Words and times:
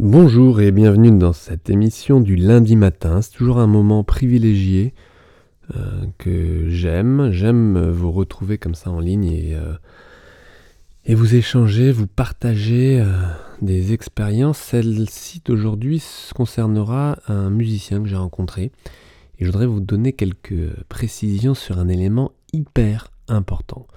Bonjour 0.00 0.60
et 0.60 0.70
bienvenue 0.70 1.10
dans 1.18 1.32
cette 1.32 1.70
émission 1.70 2.20
du 2.20 2.36
lundi 2.36 2.76
matin. 2.76 3.20
C'est 3.20 3.32
toujours 3.32 3.58
un 3.58 3.66
moment 3.66 4.04
privilégié 4.04 4.94
euh, 5.74 6.06
que 6.18 6.68
j'aime. 6.68 7.32
J'aime 7.32 7.90
vous 7.90 8.12
retrouver 8.12 8.58
comme 8.58 8.76
ça 8.76 8.92
en 8.92 9.00
ligne 9.00 9.24
et, 9.24 9.56
euh, 9.56 11.16
vous 11.16 11.34
échanger, 11.34 11.90
vous 11.90 12.06
partager 12.06 13.00
euh, 13.00 13.06
des 13.60 13.92
expériences. 13.92 14.58
Celle-ci 14.58 15.42
d'aujourd'hui 15.44 16.00
concernera 16.32 17.18
un 17.26 17.50
musicien 17.50 18.00
que 18.00 18.08
j'ai 18.08 18.14
rencontré 18.14 18.70
et 19.40 19.44
je 19.44 19.46
voudrais 19.46 19.66
vous 19.66 19.80
donner 19.80 20.12
quelques 20.12 20.76
précisions 20.88 21.54
sur 21.54 21.80
un 21.80 21.88
élément 21.88 22.30
hyper 22.52 23.10
important. 23.26 23.88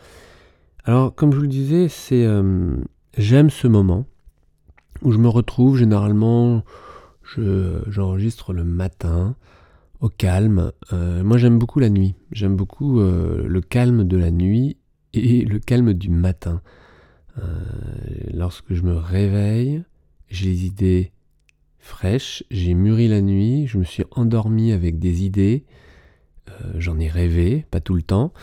Alors, 0.84 1.14
comme 1.14 1.32
je 1.32 1.36
vous 1.36 1.44
le 1.44 1.48
disais, 1.48 1.90
c'est 1.90 2.26
j'aime 3.20 3.52
ce 3.52 3.68
moment 3.68 4.08
où 5.02 5.12
je 5.12 5.18
me 5.18 5.28
retrouve 5.28 5.78
généralement, 5.78 6.64
j'enregistre 7.88 8.54
le 8.54 8.64
matin 8.64 9.36
au 10.02 10.10
calme. 10.10 10.72
Euh, 10.92 11.24
moi 11.24 11.38
j'aime 11.38 11.60
beaucoup 11.60 11.80
la 11.80 11.90
nuit, 11.90 12.16
j'aime 12.32 12.56
beaucoup 12.56 13.00
euh, 13.00 13.48
le 13.48 13.62
calme 13.62 14.04
de 14.04 14.18
la 14.18 14.32
nuit 14.32 14.78
et 15.14 15.46
le 15.46 15.60
calme 15.60 15.94
du 15.94 16.10
matin. 16.10 16.62
Euh, 17.38 17.44
lorsque 18.34 18.74
je 18.74 18.82
me 18.82 18.96
réveille, 18.96 19.84
j'ai 20.28 20.50
les 20.50 20.66
idées 20.66 21.12
fraîches, 21.80 22.44
j'ai 22.52 22.74
mûri 22.74 23.08
la 23.08 23.22
nuit, 23.22 23.68
je 23.68 23.78
me 23.78 23.84
suis 23.84 24.04
endormi 24.12 24.72
avec 24.72 25.00
des 25.00 25.24
idées, 25.24 25.64
j'en 26.76 27.00
ai 27.00 27.08
rêvé, 27.08 27.66
pas 27.72 27.80
tout 27.80 27.96
le 27.96 28.02
temps, 28.02 28.34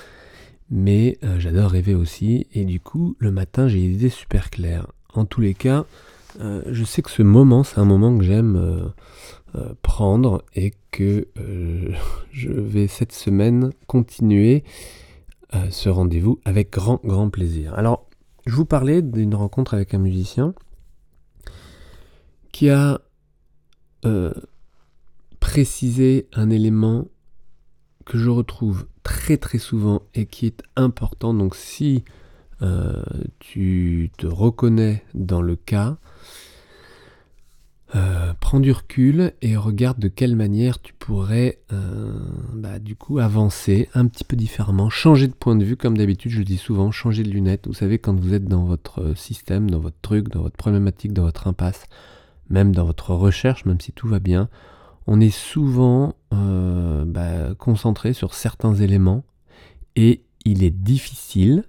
mais 0.70 1.18
j'adore 1.38 1.70
rêver 1.70 1.94
aussi, 1.94 2.46
et 2.52 2.64
du 2.64 2.80
coup 2.80 3.16
le 3.18 3.30
matin 3.30 3.68
j'ai 3.68 3.80
des 3.80 3.94
idées 3.94 4.08
super 4.08 4.50
claires. 4.50 4.90
En 5.14 5.24
tous 5.24 5.40
les 5.40 5.54
cas, 5.54 5.86
euh, 6.40 6.62
je 6.66 6.84
sais 6.84 7.02
que 7.02 7.10
ce 7.10 7.22
moment, 7.22 7.64
c'est 7.64 7.78
un 7.78 7.84
moment 7.84 8.16
que 8.16 8.24
j'aime 8.24 8.56
euh, 8.56 8.88
euh, 9.54 9.74
prendre 9.82 10.44
et 10.54 10.72
que 10.90 11.26
je 12.32 12.50
vais 12.50 12.86
cette 12.86 13.12
semaine 13.12 13.72
continuer 13.86 14.64
ce 15.70 15.88
rendez-vous 15.88 16.40
avec 16.44 16.70
grand, 16.70 17.00
grand 17.04 17.30
plaisir. 17.30 17.74
Alors, 17.74 18.06
je 18.46 18.54
vous 18.54 18.66
parlais 18.66 19.00
d'une 19.00 19.34
rencontre 19.34 19.74
avec 19.74 19.94
un 19.94 19.98
musicien 19.98 20.54
qui 22.52 22.68
a 22.70 23.00
précisé 25.40 26.28
un 26.34 26.50
élément 26.50 27.08
que 28.04 28.18
je 28.18 28.28
retrouve 28.28 28.86
très 29.02 29.36
très 29.36 29.58
souvent 29.58 30.02
et 30.14 30.26
qui 30.26 30.46
est 30.46 30.62
important. 30.76 31.32
Donc 31.34 31.54
si 31.54 32.04
tu 33.38 34.10
te 34.16 34.26
reconnais 34.26 35.04
dans 35.14 35.42
le 35.42 35.56
cas, 35.56 35.98
euh, 37.96 38.34
prends 38.38 38.60
du 38.60 38.70
recul 38.70 39.32
et 39.40 39.56
regarde 39.56 39.98
de 39.98 40.08
quelle 40.08 40.36
manière 40.36 40.82
tu 40.82 40.92
pourrais 40.92 41.60
euh, 41.72 42.18
bah, 42.52 42.78
du 42.78 42.96
coup 42.96 43.18
avancer 43.18 43.88
un 43.94 44.06
petit 44.06 44.24
peu 44.24 44.36
différemment, 44.36 44.90
changer 44.90 45.26
de 45.26 45.32
point 45.32 45.56
de 45.56 45.64
vue 45.64 45.76
comme 45.76 45.96
d'habitude 45.96 46.32
je 46.32 46.38
le 46.40 46.44
dis 46.44 46.58
souvent, 46.58 46.90
changer 46.90 47.22
de 47.22 47.30
lunettes. 47.30 47.66
Vous 47.66 47.72
savez 47.72 47.98
quand 47.98 48.14
vous 48.20 48.34
êtes 48.34 48.44
dans 48.44 48.64
votre 48.64 49.16
système, 49.16 49.70
dans 49.70 49.78
votre 49.78 49.96
truc, 50.02 50.28
dans 50.28 50.42
votre 50.42 50.56
problématique, 50.56 51.14
dans 51.14 51.22
votre 51.22 51.46
impasse, 51.46 51.86
même 52.50 52.74
dans 52.74 52.84
votre 52.84 53.14
recherche, 53.14 53.64
même 53.64 53.80
si 53.80 53.92
tout 53.92 54.06
va 54.06 54.18
bien, 54.18 54.50
on 55.06 55.18
est 55.18 55.34
souvent 55.34 56.14
euh, 56.34 57.06
bah, 57.06 57.54
concentré 57.54 58.12
sur 58.12 58.34
certains 58.34 58.74
éléments 58.74 59.24
et 59.96 60.24
il 60.44 60.62
est 60.62 60.70
difficile, 60.70 61.64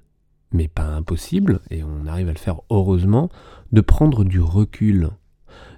mais 0.52 0.67
pas 0.67 0.86
impossible, 0.86 1.59
et 1.69 1.83
on 1.83 2.05
arrive 2.08 2.30
à 2.30 2.33
le 2.33 2.39
faire 2.39 2.61
heureusement, 2.69 3.30
de 3.72 3.81
prendre 3.81 4.23
du 4.23 4.39
recul 4.39 5.09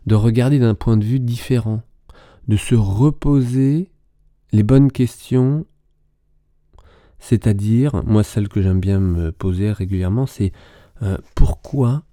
de 0.05 0.15
regarder 0.15 0.59
d'un 0.59 0.75
point 0.75 0.97
de 0.97 1.05
vue 1.05 1.19
différent, 1.19 1.81
de 2.47 2.57
se 2.57 2.75
reposer 2.75 3.91
les 4.51 4.63
bonnes 4.63 4.91
questions, 4.91 5.65
c'est-à-dire, 7.19 8.03
moi 8.05 8.23
celle 8.23 8.49
que 8.49 8.61
j'aime 8.61 8.79
bien 8.79 8.99
me 8.99 9.31
poser 9.31 9.71
régulièrement, 9.71 10.25
c'est 10.25 10.51
euh, 11.03 11.17
pourquoi 11.35 12.03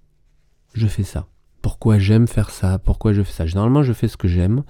je 0.73 0.87
fais 0.87 1.03
ça? 1.03 1.27
Pourquoi 1.61 1.97
j'aime 1.97 2.27
faire 2.27 2.51
ça? 2.51 2.79
Pourquoi 2.79 3.13
je 3.13 3.23
fais 3.23 3.33
ça? 3.33 3.45
Généralement 3.45 3.83
je 3.83 3.93
fais 3.93 4.07
ce 4.07 4.17
que 4.17 4.27
j'aime, 4.27 4.63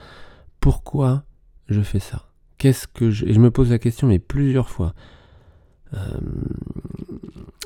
pourquoi 0.60 1.24
je 1.68 1.82
fais 1.82 2.00
ça? 2.00 2.30
Qu'est-ce 2.58 2.88
que. 2.88 3.06
Et 3.06 3.34
je 3.34 3.40
me 3.40 3.52
pose 3.52 3.70
la 3.70 3.80
question 3.80 4.08
mais 4.08 4.20
plusieurs 4.20 4.70
fois. 4.70 4.94
Euh, 5.94 5.98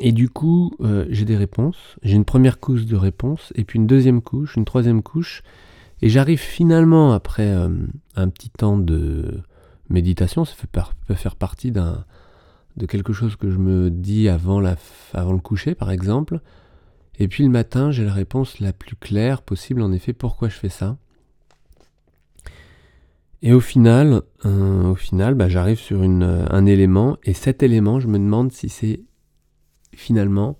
et 0.01 0.11
du 0.11 0.29
coup, 0.29 0.75
euh, 0.81 1.05
j'ai 1.09 1.25
des 1.25 1.37
réponses. 1.37 1.97
J'ai 2.03 2.15
une 2.15 2.25
première 2.25 2.59
couche 2.59 2.85
de 2.85 2.95
réponses, 2.95 3.53
et 3.55 3.63
puis 3.63 3.77
une 3.79 3.87
deuxième 3.87 4.21
couche, 4.21 4.55
une 4.55 4.65
troisième 4.65 5.01
couche. 5.01 5.43
Et 6.01 6.09
j'arrive 6.09 6.39
finalement, 6.39 7.13
après 7.13 7.47
euh, 7.47 7.69
un 8.15 8.29
petit 8.29 8.49
temps 8.49 8.77
de 8.77 9.41
méditation, 9.89 10.45
ça 10.45 10.55
peut 11.07 11.13
faire 11.13 11.35
partie 11.35 11.71
d'un, 11.71 12.05
de 12.77 12.85
quelque 12.85 13.13
chose 13.13 13.35
que 13.35 13.49
je 13.49 13.57
me 13.57 13.89
dis 13.89 14.27
avant 14.27 14.59
le 14.59 15.39
coucher, 15.39 15.75
par 15.75 15.91
exemple. 15.91 16.41
Et 17.19 17.27
puis 17.27 17.43
le 17.43 17.49
matin, 17.49 17.91
j'ai 17.91 18.03
la 18.03 18.13
réponse 18.13 18.59
la 18.59 18.73
plus 18.73 18.95
claire 18.95 19.41
possible, 19.41 19.81
en 19.81 19.91
effet, 19.91 20.13
pourquoi 20.13 20.49
je 20.49 20.55
fais 20.55 20.69
ça? 20.69 20.97
Et 23.45 23.51
au 23.51 23.59
final, 23.59 24.21
euh, 24.45 24.85
au 24.85 24.95
final 24.95 25.35
bah, 25.35 25.49
j'arrive 25.49 25.77
sur 25.77 26.01
euh, 26.01 26.45
un 26.49 26.65
élément, 26.65 27.17
et 27.25 27.33
cet 27.33 27.61
élément, 27.61 27.99
je 27.99 28.07
me 28.07 28.17
demande 28.17 28.53
si 28.53 28.69
c'est 28.69 29.01
finalement, 29.93 30.57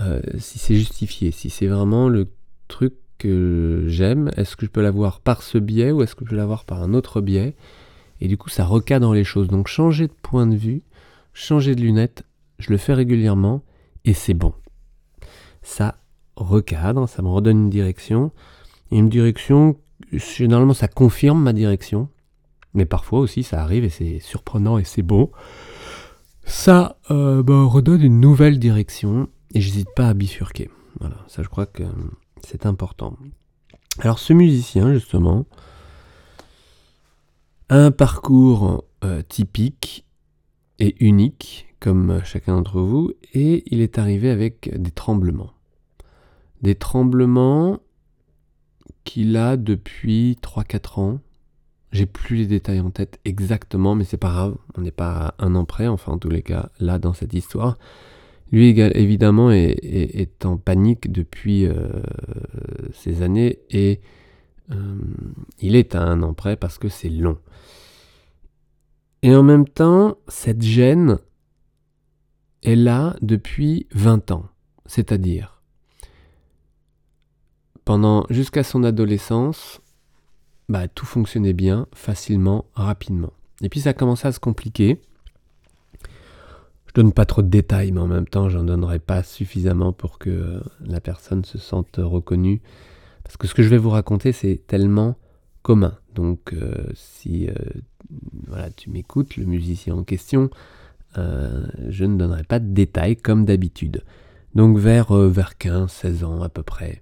euh, 0.00 0.20
si 0.36 0.58
c'est 0.58 0.74
justifié, 0.74 1.30
si 1.30 1.48
c'est 1.48 1.68
vraiment 1.68 2.08
le 2.08 2.26
truc 2.66 2.94
que 3.18 3.84
j'aime, 3.86 4.30
est-ce 4.36 4.56
que 4.56 4.66
je 4.66 4.70
peux 4.70 4.82
l'avoir 4.82 5.20
par 5.20 5.44
ce 5.44 5.58
biais 5.58 5.92
ou 5.92 6.02
est-ce 6.02 6.16
que 6.16 6.24
je 6.24 6.30
peux 6.30 6.36
l'avoir 6.36 6.64
par 6.64 6.82
un 6.82 6.92
autre 6.92 7.20
biais? 7.20 7.54
Et 8.20 8.26
du 8.26 8.36
coup, 8.36 8.48
ça 8.48 8.64
recadre 8.64 9.14
les 9.14 9.24
choses. 9.24 9.46
Donc 9.46 9.68
changer 9.68 10.08
de 10.08 10.12
point 10.12 10.48
de 10.48 10.56
vue, 10.56 10.82
changer 11.32 11.76
de 11.76 11.80
lunettes, 11.80 12.24
je 12.58 12.72
le 12.72 12.78
fais 12.78 12.94
régulièrement, 12.94 13.62
et 14.04 14.12
c'est 14.12 14.34
bon. 14.34 14.54
Ça 15.62 16.00
recadre, 16.34 17.08
ça 17.08 17.22
me 17.22 17.28
redonne 17.28 17.58
une 17.58 17.70
direction, 17.70 18.32
une 18.90 19.08
direction 19.08 19.76
généralement 20.12 20.74
ça 20.74 20.88
confirme 20.88 21.42
ma 21.42 21.52
direction, 21.52 22.08
mais 22.74 22.84
parfois 22.84 23.20
aussi 23.20 23.42
ça 23.42 23.62
arrive 23.62 23.84
et 23.84 23.90
c'est 23.90 24.20
surprenant 24.20 24.78
et 24.78 24.84
c'est 24.84 25.02
beau. 25.02 25.32
Ça 26.44 26.98
euh, 27.10 27.42
bah, 27.42 27.64
redonne 27.64 28.02
une 28.02 28.20
nouvelle 28.20 28.58
direction 28.58 29.28
et 29.54 29.60
j'hésite 29.60 29.88
pas 29.94 30.08
à 30.08 30.14
bifurquer. 30.14 30.70
Voilà, 31.00 31.16
ça 31.26 31.42
je 31.42 31.48
crois 31.48 31.66
que 31.66 31.84
c'est 32.46 32.66
important. 32.66 33.16
Alors 33.98 34.18
ce 34.18 34.32
musicien 34.32 34.92
justement 34.92 35.46
un 37.68 37.90
parcours 37.90 38.84
euh, 39.04 39.22
typique 39.28 40.06
et 40.78 40.96
unique 41.04 41.66
comme 41.80 42.22
chacun 42.24 42.56
d'entre 42.56 42.80
vous 42.80 43.12
et 43.34 43.62
il 43.66 43.80
est 43.80 43.98
arrivé 43.98 44.30
avec 44.30 44.70
des 44.74 44.90
tremblements. 44.90 45.52
Des 46.62 46.74
tremblements 46.74 47.80
qu'il 49.08 49.38
a 49.38 49.56
depuis 49.56 50.36
3-4 50.42 51.00
ans. 51.00 51.20
J'ai 51.92 52.04
plus 52.04 52.36
les 52.36 52.46
détails 52.46 52.80
en 52.80 52.90
tête 52.90 53.18
exactement, 53.24 53.94
mais 53.94 54.04
c'est 54.04 54.18
pas 54.18 54.28
grave, 54.28 54.56
on 54.76 54.82
n'est 54.82 54.90
pas 54.90 55.28
à 55.38 55.46
un 55.46 55.54
an 55.54 55.64
près, 55.64 55.88
enfin 55.88 56.12
en 56.12 56.18
tous 56.18 56.28
les 56.28 56.42
cas, 56.42 56.68
là 56.78 56.98
dans 56.98 57.14
cette 57.14 57.32
histoire. 57.32 57.78
Lui 58.52 58.68
évidemment 58.68 59.50
est, 59.50 60.44
en 60.44 60.58
panique 60.58 61.10
depuis 61.10 61.64
euh, 61.64 61.88
ces 62.92 63.22
années 63.22 63.60
et 63.70 64.00
euh, 64.72 64.98
il 65.58 65.74
est 65.74 65.94
à 65.94 66.02
un 66.02 66.22
an 66.22 66.34
près 66.34 66.56
parce 66.56 66.76
que 66.76 66.90
c'est 66.90 67.08
long. 67.08 67.38
Et 69.22 69.34
en 69.34 69.42
même 69.42 69.66
temps, 69.66 70.18
cette 70.28 70.62
gêne 70.62 71.18
est 72.62 72.76
là 72.76 73.16
depuis 73.22 73.86
20 73.92 74.32
ans. 74.32 74.46
C'est-à-dire, 74.84 75.57
pendant 77.88 78.26
jusqu'à 78.28 78.64
son 78.64 78.84
adolescence, 78.84 79.80
bah, 80.68 80.88
tout 80.88 81.06
fonctionnait 81.06 81.54
bien, 81.54 81.86
facilement, 81.94 82.66
rapidement. 82.74 83.32
Et 83.62 83.70
puis 83.70 83.80
ça 83.80 83.90
a 83.90 83.92
commencé 83.94 84.28
à 84.28 84.32
se 84.32 84.40
compliquer. 84.40 85.00
Je 86.86 86.92
donne 86.92 87.14
pas 87.14 87.24
trop 87.24 87.40
de 87.40 87.48
détails, 87.48 87.92
mais 87.92 88.00
en 88.00 88.06
même 88.06 88.28
temps, 88.28 88.50
j'en 88.50 88.62
donnerai 88.62 88.98
pas 88.98 89.22
suffisamment 89.22 89.94
pour 89.94 90.18
que 90.18 90.62
la 90.84 91.00
personne 91.00 91.46
se 91.46 91.56
sente 91.56 91.96
reconnue. 91.96 92.60
Parce 93.24 93.38
que 93.38 93.46
ce 93.46 93.54
que 93.54 93.62
je 93.62 93.70
vais 93.70 93.78
vous 93.78 93.88
raconter, 93.88 94.32
c'est 94.32 94.60
tellement 94.66 95.16
commun. 95.62 95.96
Donc, 96.14 96.52
euh, 96.52 96.90
si 96.92 97.48
euh, 97.48 98.68
tu 98.76 98.90
m'écoutes, 98.90 99.38
le 99.38 99.46
musicien 99.46 99.94
en 99.94 100.02
question, 100.02 100.50
euh, 101.16 101.66
je 101.88 102.04
ne 102.04 102.18
donnerai 102.18 102.44
pas 102.44 102.58
de 102.58 102.70
détails 102.70 103.16
comme 103.16 103.46
d'habitude. 103.46 104.04
Donc, 104.54 104.76
vers, 104.76 105.14
vers 105.14 105.56
15, 105.56 105.90
16 105.90 106.24
ans 106.24 106.42
à 106.42 106.50
peu 106.50 106.62
près, 106.62 107.00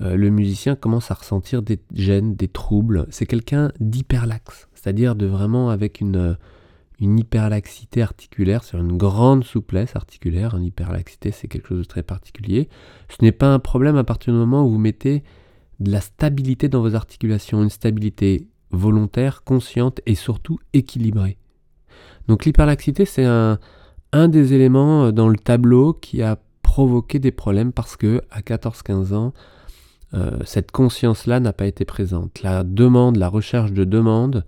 euh, 0.00 0.16
le 0.16 0.30
musicien 0.30 0.74
commence 0.74 1.10
à 1.10 1.14
ressentir 1.14 1.62
des 1.62 1.80
gènes, 1.94 2.34
des 2.34 2.48
troubles. 2.48 3.06
C'est 3.10 3.26
quelqu'un 3.26 3.72
d'hyperlaxe, 3.80 4.68
c'est-à-dire 4.74 5.14
de 5.14 5.26
vraiment 5.26 5.70
avec 5.70 6.00
une, 6.00 6.16
euh, 6.16 6.34
une 7.00 7.18
hyperlaxité 7.18 8.02
articulaire, 8.02 8.64
sur 8.64 8.78
une 8.78 8.96
grande 8.96 9.44
souplesse 9.44 9.94
articulaire. 9.94 10.56
Une 10.56 10.64
hyperlaxité, 10.64 11.30
c'est 11.30 11.48
quelque 11.48 11.68
chose 11.68 11.78
de 11.78 11.84
très 11.84 12.02
particulier. 12.02 12.68
Ce 13.08 13.24
n'est 13.24 13.32
pas 13.32 13.52
un 13.52 13.58
problème 13.58 13.96
à 13.96 14.04
partir 14.04 14.32
du 14.32 14.38
moment 14.38 14.64
où 14.64 14.70
vous 14.70 14.78
mettez 14.78 15.22
de 15.80 15.90
la 15.90 16.00
stabilité 16.00 16.68
dans 16.68 16.80
vos 16.80 16.94
articulations, 16.94 17.62
une 17.62 17.70
stabilité 17.70 18.48
volontaire, 18.70 19.44
consciente 19.44 20.00
et 20.06 20.14
surtout 20.14 20.58
équilibrée. 20.72 21.36
Donc 22.26 22.44
l'hyperlaxité, 22.44 23.04
c'est 23.04 23.24
un, 23.24 23.58
un 24.12 24.28
des 24.28 24.54
éléments 24.54 25.12
dans 25.12 25.28
le 25.28 25.36
tableau 25.36 25.92
qui 25.92 26.22
a 26.22 26.38
provoqué 26.62 27.20
des 27.20 27.30
problèmes 27.30 27.72
parce 27.72 27.96
que 27.96 28.22
à 28.30 28.40
14-15 28.40 29.14
ans, 29.14 29.32
euh, 30.14 30.38
cette 30.44 30.70
conscience-là 30.70 31.40
n'a 31.40 31.52
pas 31.52 31.66
été 31.66 31.84
présente. 31.84 32.42
La 32.42 32.64
demande, 32.64 33.16
la 33.16 33.28
recherche 33.28 33.72
de 33.72 33.84
demande, 33.84 34.44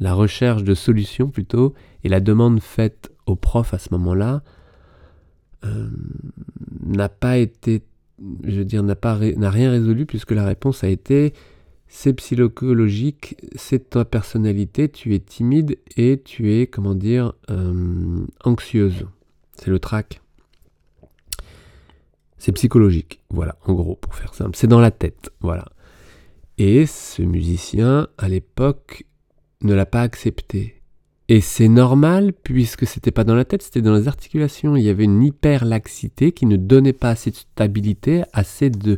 la 0.00 0.14
recherche 0.14 0.64
de 0.64 0.74
solutions 0.74 1.28
plutôt, 1.28 1.74
et 2.04 2.08
la 2.08 2.20
demande 2.20 2.60
faite 2.60 3.10
au 3.26 3.36
prof 3.36 3.72
à 3.74 3.78
ce 3.78 3.88
moment-là 3.92 4.42
euh, 5.64 5.88
n'a 6.84 7.08
pas 7.08 7.38
été, 7.38 7.82
je 8.44 8.58
veux 8.58 8.64
dire, 8.64 8.82
n'a 8.82 9.50
rien 9.50 9.70
résolu 9.70 10.06
puisque 10.06 10.32
la 10.32 10.44
réponse 10.44 10.84
a 10.84 10.88
été 10.88 11.32
c'est 11.94 12.14
psychologique, 12.14 13.36
c'est 13.54 13.90
ta 13.90 14.06
personnalité, 14.06 14.88
tu 14.88 15.14
es 15.14 15.18
timide 15.18 15.78
et 15.98 16.22
tu 16.24 16.50
es, 16.50 16.66
comment 16.66 16.94
dire, 16.94 17.34
euh, 17.50 18.24
anxieuse. 18.44 19.06
C'est 19.56 19.70
le 19.70 19.78
trac. 19.78 20.22
C'est 22.44 22.50
psychologique, 22.50 23.22
voilà, 23.30 23.54
en 23.66 23.72
gros, 23.72 23.94
pour 23.94 24.16
faire 24.16 24.34
simple. 24.34 24.56
C'est 24.56 24.66
dans 24.66 24.80
la 24.80 24.90
tête, 24.90 25.30
voilà. 25.42 25.64
Et 26.58 26.86
ce 26.86 27.22
musicien, 27.22 28.08
à 28.18 28.28
l'époque, 28.28 29.06
ne 29.60 29.72
l'a 29.74 29.86
pas 29.86 30.02
accepté. 30.02 30.82
Et 31.28 31.40
c'est 31.40 31.68
normal, 31.68 32.32
puisque 32.32 32.84
c'était 32.84 33.12
pas 33.12 33.22
dans 33.22 33.36
la 33.36 33.44
tête, 33.44 33.62
c'était 33.62 33.80
dans 33.80 33.94
les 33.94 34.08
articulations. 34.08 34.74
Il 34.74 34.82
y 34.82 34.88
avait 34.88 35.04
une 35.04 35.22
hyperlaxité 35.22 36.32
qui 36.32 36.46
ne 36.46 36.56
donnait 36.56 36.92
pas 36.92 37.10
assez 37.10 37.30
de 37.30 37.36
stabilité, 37.36 38.24
assez 38.32 38.70
de 38.70 38.96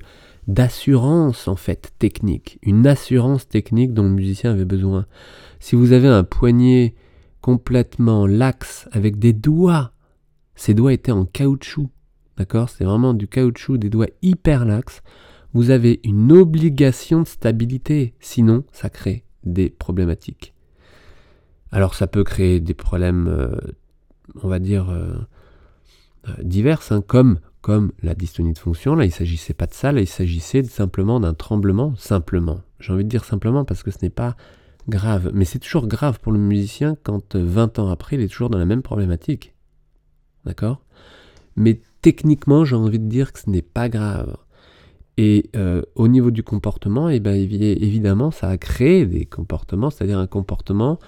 d'assurance 0.49 1.47
en 1.47 1.57
fait 1.57 1.93
technique, 1.99 2.59
une 2.63 2.87
assurance 2.87 3.47
technique 3.47 3.93
dont 3.93 4.05
le 4.05 4.09
musicien 4.09 4.53
avait 4.53 4.65
besoin. 4.65 5.05
Si 5.61 5.77
vous 5.77 5.93
avez 5.93 6.09
un 6.09 6.25
poignet 6.25 6.95
complètement 7.43 8.27
laxe 8.27 8.89
avec 8.91 9.19
des 9.19 9.35
doigts, 9.35 9.93
ces 10.55 10.73
doigts 10.73 10.95
étaient 10.95 11.13
en 11.13 11.27
caoutchouc, 11.27 11.91
D'accord? 12.37 12.69
C'est 12.69 12.85
vraiment 12.85 13.15
du 13.15 13.29
caoutchouc, 13.29 13.79
des 13.79 13.91
doigts 13.91 14.09
hyper 14.23 14.65
laxes. 14.65 15.03
Vous 15.53 15.71
avez 15.71 16.01
une 16.03 16.33
obligation 16.33 17.23
de 17.23 17.29
stabilité, 17.29 18.15
sinon 18.19 18.65
ça 18.73 18.91
crée 18.91 19.25
des 19.45 19.71
problématiques. 19.71 20.53
Alors 21.71 21.95
ça 21.95 22.07
peut 22.07 22.25
créer 22.25 22.61
des 22.61 22.75
problèmes, 22.75 23.29
euh, 23.29 23.57
on 24.43 24.49
va 24.49 24.59
dire, 24.59 24.91
euh, 24.91 25.15
euh, 26.29 26.33
divers, 26.43 26.81
hein, 26.91 27.03
comme, 27.07 27.39
comme 27.61 27.93
la 28.03 28.15
dystonie 28.15 28.53
de 28.53 28.59
fonction. 28.59 28.95
Là, 28.95 29.05
il 29.05 29.09
ne 29.09 29.13
s'agissait 29.13 29.55
pas 29.55 29.67
de 29.67 29.75
ça, 29.75 29.93
là, 29.93 30.01
il 30.01 30.07
s'agissait 30.09 30.63
simplement 30.65 31.21
d'un 31.21 31.35
tremblement, 31.35 31.95
simplement. 31.97 32.61
J'ai 32.81 32.93
envie 32.93 33.05
de 33.05 33.09
dire 33.09 33.25
simplement 33.25 33.65
parce 33.65 33.83
que 33.83 33.91
ce 33.91 33.99
n'est 34.03 34.11
pas 34.11 34.37
grave. 34.89 35.31
Mais 35.35 35.45
c'est 35.45 35.59
toujours 35.59 35.87
grave 35.87 36.21
pour 36.21 36.33
le 36.33 36.39
musicien 36.39 36.97
quand 37.03 37.37
20 37.37 37.79
ans 37.79 37.89
après, 37.89 38.17
il 38.17 38.23
est 38.23 38.29
toujours 38.29 38.51
dans 38.51 38.59
la 38.59 38.67
même 38.67 38.83
problématique. 38.83 39.55
D'accord? 40.45 40.85
Mais 41.57 41.81
techniquement, 42.05 42.67
j'ai 42.67 42.77
envie 42.77 42.99
de 42.99 43.09
dire 43.09 43.33
que 43.33 43.41
ce 43.41 43.49
n'est 43.49 43.63
pas 43.63 43.89
grave. 43.89 44.37
Et 45.17 45.49
euh, 45.57 45.81
au 45.95 46.07
niveau 46.07 46.31
du 46.31 46.43
comportement, 46.43 47.09
eh 47.09 47.19
ben, 47.19 47.33
évidemment, 47.35 48.31
ça 48.31 48.49
a 48.49 48.59
créé 48.59 49.07
des 49.07 49.25
comportements, 49.25 49.89
c'est-à-dire 49.89 50.19
un 50.19 50.27
comportement 50.27 50.99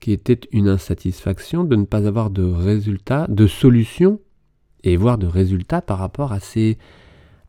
qui 0.00 0.10
était 0.10 0.40
une 0.50 0.68
insatisfaction 0.68 1.62
de 1.62 1.76
ne 1.76 1.84
pas 1.84 2.04
avoir 2.04 2.30
de 2.30 2.42
résultats, 2.42 3.28
de 3.28 3.46
solutions, 3.46 4.18
et 4.82 4.96
voire 4.96 5.18
de 5.18 5.28
résultats 5.28 5.82
par 5.82 5.98
rapport 5.98 6.32
à 6.32 6.40
ces, 6.40 6.78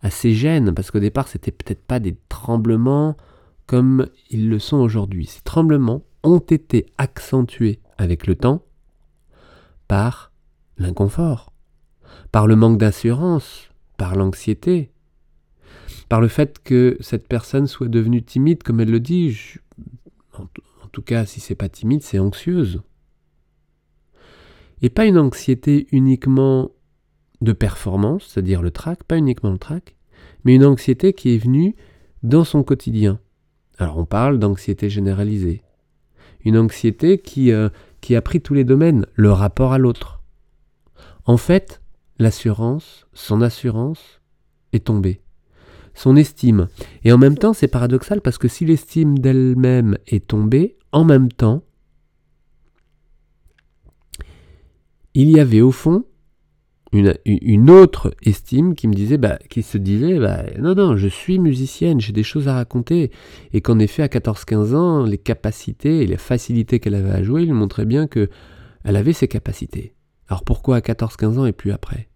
à 0.04 0.10
gènes. 0.12 0.72
Parce 0.76 0.92
qu'au 0.92 1.00
départ, 1.00 1.28
c'était 1.28 1.50
peut-être 1.50 1.84
pas 1.84 2.00
des 2.00 2.16
tremblements 2.30 3.18
comme 3.66 4.10
ils 4.30 4.48
le 4.48 4.60
sont 4.60 4.78
aujourd'hui. 4.78 5.26
Ces 5.26 5.42
tremblements 5.42 6.04
ont 6.22 6.38
été 6.38 6.86
accentués 7.00 7.80
avec 7.98 8.28
le 8.28 8.36
temps 8.36 8.62
par 9.88 10.32
l'inconfort 10.78 11.51
par 12.32 12.48
le 12.48 12.56
manque 12.56 12.78
d'assurance, 12.78 13.70
par 13.98 14.16
l'anxiété, 14.16 14.92
par 16.10 16.22
le 16.22 16.28
fait 16.28 16.60
que 16.64 16.98
cette 17.00 17.28
personne 17.28 17.68
soit 17.68 17.88
devenue 17.88 18.24
timide, 18.24 18.64
comme 18.64 18.80
elle 18.80 18.92
le 18.92 19.00
dit, 19.00 19.38
en, 20.38 20.46
tout 20.92 21.02
cas 21.02 21.26
si 21.26 21.40
c'est 21.40 21.56
pas 21.56 21.70
timide, 21.70 22.04
c'est 22.04 22.20
anxieuse. 22.20 22.82
Et 24.82 24.90
pas 24.90 25.06
une 25.06 25.18
anxiété 25.18 25.88
uniquement 25.92 26.72
de 27.42 27.54
performance, 27.54 28.26
c'est-à-dire 28.28 28.62
le 28.62 28.72
trac, 28.72 29.04
pas 29.04 29.18
uniquement 29.18 29.52
le 29.52 29.58
trac, 29.58 29.96
mais 30.44 30.56
une 30.56 30.66
anxiété 30.66 31.14
qui 31.14 31.34
est 31.34 31.38
venue 31.38 31.76
dans 32.24 32.44
son 32.44 32.64
quotidien. 32.64 33.20
Alors 33.78 33.98
on 33.98 34.06
parle 34.06 34.38
d'anxiété 34.38 34.90
généralisée. 34.90 35.62
Une 36.44 36.58
anxiété 36.58 37.20
qui, 37.20 37.52
euh, 37.52 37.70
qui 38.02 38.16
a 38.16 38.22
pris 38.22 38.42
tous 38.42 38.54
les 38.54 38.64
domaines, 38.64 39.06
le 39.14 39.32
rapport 39.32 39.74
à 39.74 39.78
l'autre. 39.78 40.22
En 41.26 41.38
fait, 41.38 41.81
l'assurance, 42.22 43.08
son 43.14 43.42
assurance 43.42 44.22
est 44.74 44.86
tombée. 44.86 45.22
Son 45.94 46.16
estime. 46.16 46.68
Et 47.04 47.12
en 47.12 47.18
même 47.18 47.38
temps, 47.38 47.54
c'est 47.54 47.68
paradoxal 47.68 48.22
parce 48.22 48.38
que 48.38 48.48
si 48.48 48.64
l'estime 48.64 49.20
d'elle-même 49.20 49.98
est 50.08 50.28
tombée, 50.28 50.78
en 50.92 51.04
même 51.04 51.32
temps, 51.32 51.64
il 55.14 55.30
y 55.30 55.40
avait 55.40 55.62
au 55.62 55.72
fond 55.72 56.06
une, 56.94 57.70
autre 57.70 58.14
estime 58.22 58.76
qui 58.76 58.88
me 58.88 58.94
disait, 58.94 59.18
bah, 59.18 59.40
qui 59.50 59.64
se 59.64 59.78
disait, 59.78 60.20
bah, 60.20 60.44
non, 60.60 60.76
non, 60.76 60.98
je 60.98 61.08
suis 61.08 61.40
musicienne, 61.40 62.02
j'ai 62.02 62.12
des 62.12 62.24
choses 62.24 62.48
à 62.50 62.54
raconter. 62.54 63.12
Et 63.54 63.62
qu'en 63.62 63.80
effet, 63.80 64.04
à 64.04 64.08
14-15 64.08 64.76
ans, 64.76 65.04
les 65.04 65.18
capacités 65.18 66.02
et 66.02 66.08
les 66.08 66.18
facilités 66.18 66.80
qu'elle 66.80 66.96
avait 66.96 67.12
à 67.12 67.24
jouer, 67.24 67.44
il 67.44 67.54
montrait 67.54 67.86
bien 67.86 68.08
que 68.08 68.30
elle 68.84 68.96
avait 68.96 69.14
ses 69.14 69.28
capacités. 69.28 69.96
Alors 70.28 70.44
pourquoi 70.44 70.78
à 70.78 70.80
14-15 70.80 71.40
ans 71.40 71.46
et 71.46 71.54
plus 71.54 71.72
après? 71.72 72.11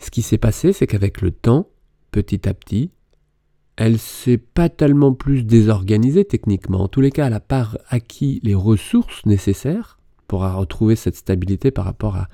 Ce 0.00 0.10
qui 0.10 0.22
s'est 0.22 0.38
passé, 0.38 0.72
c'est 0.72 0.86
qu'avec 0.86 1.20
le 1.20 1.30
temps, 1.30 1.68
petit 2.10 2.48
à 2.48 2.54
petit, 2.54 2.90
elle 3.76 3.98
s'est 3.98 4.38
pas 4.38 4.68
tellement 4.68 5.14
plus 5.14 5.44
désorganisée 5.44 6.24
techniquement. 6.24 6.80
En 6.80 6.88
tous 6.88 7.02
les 7.02 7.10
cas, 7.10 7.26
elle 7.26 7.32
n'a 7.32 7.40
pas 7.40 7.70
acquis 7.88 8.40
les 8.42 8.54
ressources 8.54 9.24
nécessaires 9.26 9.98
pour 10.26 10.40
retrouver 10.40 10.96
cette 10.96 11.16
stabilité 11.16 11.70
par 11.70 11.84
rapport 11.84 12.16
à 12.16 12.28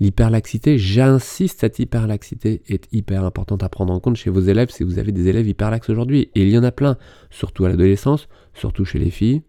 l'hyperlaxité. 0.00 0.78
J'insiste, 0.78 1.60
cette 1.60 1.80
hyperlaxité 1.80 2.62
est 2.68 2.86
hyper 2.92 3.24
importante 3.24 3.64
à 3.64 3.68
prendre 3.68 3.92
en 3.92 4.00
compte 4.00 4.16
chez 4.16 4.30
vos 4.30 4.40
élèves 4.40 4.70
si 4.70 4.84
vous 4.84 4.98
avez 4.98 5.12
des 5.12 5.26
élèves 5.28 5.48
hyperlaxes 5.48 5.90
aujourd'hui. 5.90 6.30
Et 6.36 6.42
il 6.42 6.50
y 6.50 6.58
en 6.58 6.64
a 6.64 6.72
plein, 6.72 6.96
surtout 7.30 7.64
à 7.64 7.68
l'adolescence, 7.68 8.28
surtout 8.54 8.84
chez 8.84 9.00
les 9.00 9.10
filles. 9.10 9.42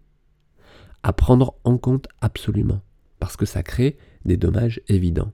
À 1.02 1.12
prendre 1.12 1.54
en 1.64 1.78
compte 1.78 2.08
absolument, 2.20 2.80
parce 3.20 3.36
que 3.36 3.46
ça 3.46 3.62
crée 3.62 3.96
des 4.24 4.36
dommages 4.36 4.80
évidents 4.88 5.32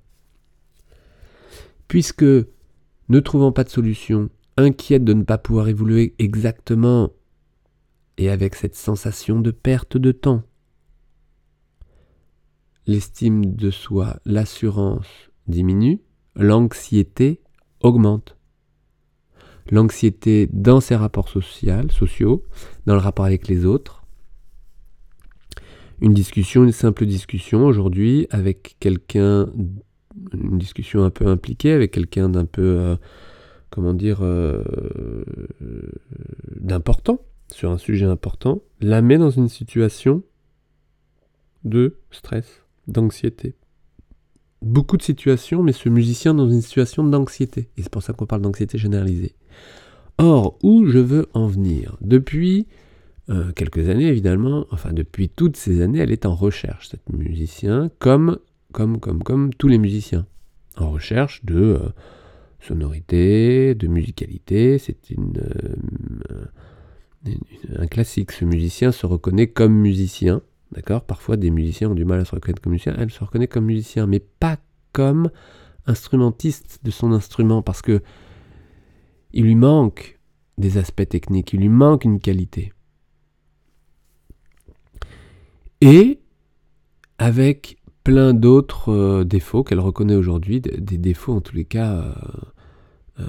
puisque, 1.89 2.25
ne 2.25 3.21
trouvant 3.21 3.53
pas 3.53 3.65
de 3.65 3.69
solution, 3.69 4.31
inquiète 4.57 5.05
de 5.05 5.13
ne 5.13 5.23
pas 5.23 5.39
pouvoir 5.39 5.69
évoluer 5.69 6.15
exactement 6.19 7.11
et 8.19 8.31
avec 8.31 8.55
cette 8.55 8.75
sensation 8.75 9.41
de 9.41 9.51
perte 9.51 9.97
de 9.97 10.13
temps, 10.13 10.43
l'estime 12.87 13.55
de 13.55 13.71
soi, 13.71 14.19
l'assurance 14.25 15.07
diminue, 15.49 16.01
l'anxiété 16.35 17.41
augmente. 17.81 18.37
L'anxiété 19.71 20.49
dans 20.53 20.81
ses 20.81 20.95
rapports 20.95 21.29
sociaux, 21.29 21.89
sociaux, 21.91 22.45
dans 22.87 22.95
le 22.95 23.01
rapport 23.01 23.25
avec 23.25 23.49
les 23.49 23.65
autres. 23.65 24.05
Une 26.01 26.15
discussion, 26.15 26.63
une 26.63 26.73
simple 26.73 27.05
discussion 27.05 27.67
aujourd'hui 27.67 28.29
avec 28.31 28.77
quelqu'un 28.79 29.49
une 30.33 30.59
discussion 30.59 31.05
un 31.05 31.11
peu 31.11 31.27
impliquée 31.27 31.73
avec 31.73 31.93
quelqu'un 31.93 32.29
d'un 32.29 32.45
peu, 32.45 32.63
euh, 32.63 32.97
comment 33.71 33.95
dire, 33.95 34.19
euh, 34.23 34.63
d'important, 36.57 37.21
sur 37.53 37.71
un 37.71 37.79
sujet 37.79 38.07
important, 38.07 38.63
la 38.81 39.03
met 39.03 39.19
dans 39.19 39.31
une 39.31 39.49
situation 39.49 40.23
de 41.65 41.97
stress, 42.11 42.63
d'anxiété. 42.87 43.55
Beaucoup 44.63 44.97
de 44.97 45.03
situations, 45.03 45.63
mais 45.63 45.73
ce 45.73 45.89
musicien 45.89 46.35
dans 46.35 46.49
une 46.49 46.63
situation 46.63 47.05
d'anxiété. 47.05 47.69
Et 47.77 47.83
c'est 47.83 47.93
pour 47.93 48.03
ça 48.03 48.13
qu'on 48.13 48.27
parle 48.27 48.43
d'anxiété 48.43 48.79
généralisée. 48.79 49.35
Or, 50.19 50.59
où 50.63 50.87
je 50.87 50.99
veux 50.99 51.29
en 51.35 51.47
venir? 51.47 51.97
Depuis 52.01 52.67
euh, 53.29 53.53
quelques 53.53 53.89
années, 53.89 54.07
évidemment, 54.07 54.67
enfin 54.71 54.93
depuis 54.93 55.29
toutes 55.29 55.57
ces 55.57 55.83
années, 55.83 55.99
elle 55.99 56.13
est 56.13 56.27
en 56.27 56.35
recherche, 56.35 56.89
cette 56.89 57.13
musicien, 57.13 57.91
comme 57.99 58.39
comme, 58.77 59.01
comme, 59.01 59.23
comme 59.23 59.55
tous 59.55 59.69
les 59.69 59.79
musiciens, 59.79 60.27
en 60.77 60.91
recherche 60.91 61.43
de 61.47 61.57
euh, 61.57 61.89
sonorité, 62.61 63.75
de 63.75 63.87
musicalité. 63.87 64.77
C'est 64.77 64.99
euh, 65.19 65.77
un 67.75 67.87
classique. 67.87 68.33
Ce 68.33 68.45
musicien 68.45 68.93
se 68.93 69.07
reconnaît 69.07 69.47
comme 69.47 69.73
musicien. 69.73 70.43
D'accord? 70.73 71.05
Parfois, 71.05 71.39
des 71.39 71.51
musiciens 71.51 71.89
ont 71.89 71.95
du 71.95 72.05
mal 72.05 72.21
à 72.21 72.27
se 72.27 72.35
reconnaître 72.35 72.61
comme 72.61 72.73
musicien. 72.73 72.95
Elle 72.99 73.11
se 73.11 73.25
reconnaît 73.25 73.49
comme 73.49 73.65
musicien, 73.65 74.07
mais 74.07 74.21
pas 74.21 74.59
comme 74.93 75.31
instrumentiste 75.87 76.81
de 76.85 76.91
son 76.91 77.13
instrument, 77.13 77.63
parce 77.63 77.81
que 77.81 78.03
il 79.33 79.45
lui 79.45 79.55
manque 79.55 80.19
des 80.59 80.77
aspects 80.77 81.09
techniques, 81.09 81.55
il 81.55 81.61
lui 81.61 81.71
manque 81.71 82.05
une 82.05 82.21
qualité. 82.21 82.75
Et 85.81 86.21
avec 87.17 87.76
plein 88.07 88.35
d'autres 88.35 88.93
euh, 88.93 89.25
défauts 89.25 89.65
qu'elle 89.65 89.81
reconnaît 89.81 90.15
aujourd'hui, 90.15 90.61
des, 90.61 90.97
défauts 90.97 91.33
en 91.33 91.41
tous 91.41 91.57
les 91.57 91.65
cas, 91.65 91.93
euh, 91.93 92.13
euh, 93.19 93.25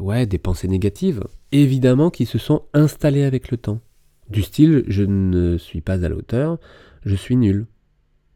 ouais, 0.00 0.26
des 0.26 0.36
pensées 0.36 0.68
négatives, 0.68 1.24
évidemment 1.50 2.10
qui 2.10 2.26
se 2.26 2.36
sont 2.36 2.64
installées 2.74 3.22
avec 3.22 3.50
le 3.50 3.56
temps. 3.56 3.80
Du 4.28 4.42
style, 4.42 4.84
je 4.86 5.02
ne 5.02 5.56
suis 5.56 5.80
pas 5.80 6.04
à 6.04 6.10
l'auteur, 6.10 6.58
je 7.06 7.14
suis 7.14 7.36
nul. 7.36 7.64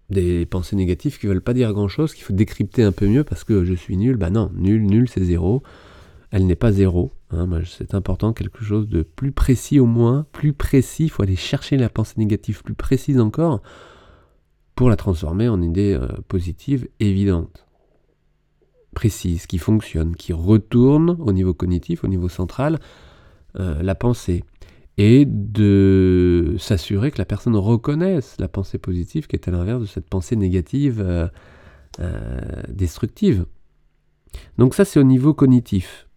Des 0.09 0.47
pensées 0.47 0.77
négatives 0.77 1.19
qui 1.19 1.27
ne 1.27 1.33
veulent 1.33 1.43
pas 1.43 1.53
dire 1.53 1.71
grand-chose, 1.75 2.15
qu'il 2.15 2.25
faut 2.25 2.33
décrypter 2.33 2.83
un 2.83 2.93
peu 2.93 3.07
mieux 3.07 3.23
parce 3.23 3.45
que 3.45 3.63
je 3.63 3.75
suis 3.75 3.99
nul. 3.99 4.17
Bah 4.17 4.31
non, 4.31 4.51
nul, 4.55 4.87
nul, 4.87 5.11
c'est 5.11 5.23
zéro. 5.23 5.63
Elle 6.31 6.47
n'est 6.47 6.57
pas 6.57 6.73
zéro. 6.73 7.13
Hein, 7.33 7.47
c'est 7.67 7.95
important, 7.95 8.33
quelque 8.33 8.65
chose 8.65 8.89
de 8.89 9.03
plus 9.03 9.33
précis 9.33 9.79
au 9.79 9.85
moins, 9.87 10.25
plus 10.33 10.55
précis. 10.55 11.05
Il 11.05 11.11
faut 11.11 11.23
aller 11.23 11.37
chercher 11.37 11.77
la 11.77 11.91
pensée 11.91 12.15
négative 12.17 12.63
plus 12.63 12.73
précise 12.73 13.21
encore 13.21 13.61
pour 14.75 14.89
la 14.89 14.97
transformer 14.97 15.49
en 15.49 15.61
idée 15.63 15.95
euh, 15.95 16.09
positive 16.29 16.89
évidente, 17.01 17.67
précise, 18.95 19.47
qui 19.47 19.59
fonctionne, 19.59 20.17
qui 20.17 20.33
retourne 20.33 21.17
au 21.21 21.33
niveau 21.33 21.55
cognitif, 21.55 22.05
au 22.05 22.09
niveau 22.09 22.29
central, 22.29 22.81
euh, 23.59 23.83
la 23.83 23.95
pensée 23.95 24.45
et 24.99 25.25
de 25.27 26.57
s'assurer 26.59 27.11
que 27.11 27.19
la 27.19 27.25
personne 27.25 27.57
reconnaisse 27.57 28.37
la 28.39 28.49
pensée 28.49 28.79
positive 28.79 29.27
qui 29.27 29.37
est 29.37 29.49
à 29.49 29.51
l'inverse 29.51 29.81
de 29.81 29.87
cette 29.87 30.09
pensée 30.09 30.37
négative 30.37 31.01
euh, 32.01 32.41
destructive. 32.69 33.47
Donc 34.59 34.75
ça 34.75 34.85
c'est 34.85 35.01
au 35.01 35.05
niveau 35.05 35.33
cognitif. 35.33 36.09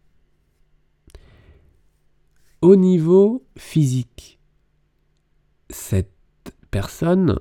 Au 2.61 2.75
niveau 2.75 3.45
physique, 3.57 4.39
cette 5.69 6.11
personne 6.71 7.39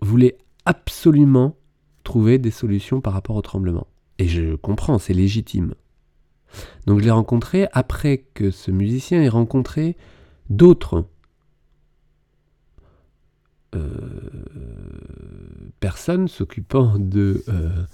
voulait 0.00 0.38
absolument 0.64 1.56
trouver 2.04 2.38
des 2.38 2.50
solutions 2.50 3.00
par 3.00 3.12
rapport 3.12 3.36
au 3.36 3.42
tremblement. 3.42 3.86
Et 4.18 4.28
je 4.28 4.54
comprends, 4.54 4.98
c'est 4.98 5.14
légitime. 5.14 5.74
Donc 6.86 7.00
je 7.00 7.04
l'ai 7.04 7.10
rencontré 7.10 7.68
après 7.72 8.18
que 8.34 8.50
ce 8.50 8.70
musicien 8.70 9.22
ait 9.22 9.28
rencontré 9.28 9.96
d'autres 10.48 11.06
euh, 13.74 13.90
personnes 15.80 16.28
s'occupant 16.28 16.98
de, 16.98 17.44
euh, 17.48 17.84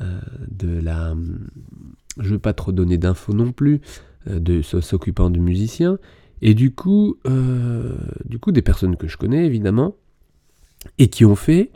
euh, 0.00 0.20
de 0.48 0.78
la... 0.78 1.14
Je 2.18 2.28
ne 2.28 2.34
veux 2.34 2.38
pas 2.38 2.52
trop 2.52 2.72
donner 2.72 2.98
d'infos 2.98 3.32
non 3.32 3.52
plus, 3.52 3.80
de 4.26 4.62
s'occupant 4.62 5.30
du 5.30 5.40
musicien, 5.40 5.98
et 6.42 6.54
du 6.54 6.72
coup, 6.74 7.18
des 7.24 8.62
personnes 8.62 8.96
que 8.96 9.08
je 9.08 9.16
connais 9.16 9.44
évidemment, 9.46 9.96
et 10.98 11.08
qui 11.08 11.24
ont 11.24 11.36
fait 11.36 11.70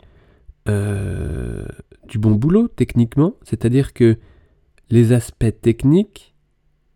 du 0.65 2.17
bon 2.17 2.31
boulot 2.31 2.67
techniquement, 2.67 3.35
c'est-à-dire 3.43 3.93
que 3.93 4.17
les 4.89 5.13
aspects 5.13 5.61
techniques, 5.61 6.35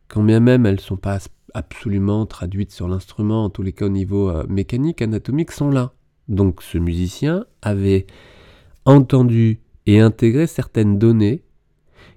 quand 0.07 0.23
bien 0.23 0.39
même 0.39 0.65
elles 0.65 0.75
ne 0.75 0.79
sont 0.79 0.97
pas 0.97 1.19
absolument 1.53 2.25
traduites 2.25 2.71
sur 2.71 2.87
l'instrument, 2.87 3.45
en 3.45 3.49
tous 3.49 3.63
les 3.63 3.71
cas 3.71 3.85
au 3.85 3.89
niveau 3.89 4.29
euh, 4.29 4.45
mécanique, 4.47 5.01
anatomique, 5.01 5.51
sont 5.51 5.71
là. 5.71 5.93
Donc 6.27 6.61
ce 6.61 6.77
musicien 6.77 7.45
avait 7.61 8.05
entendu 8.83 9.61
et 9.85 10.01
intégré 10.01 10.47
certaines 10.47 10.99
données 10.99 11.43